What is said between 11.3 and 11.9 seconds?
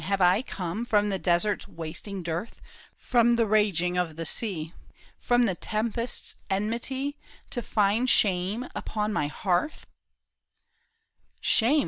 Shame